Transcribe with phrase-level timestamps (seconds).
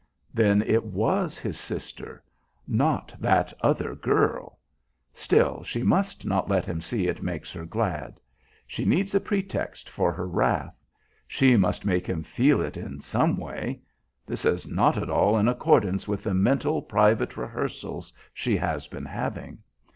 [0.33, 2.23] Then it was his sister.
[2.67, 4.57] Not "that other girl!"
[5.13, 8.19] Still she must not let him see it makes her glad.
[8.65, 10.75] She needs a pretext for her wrath.
[11.27, 13.79] She must make him feel it in some way.
[14.25, 19.05] This is not at all in accordance with the mental private rehearsals she has been
[19.05, 19.59] having.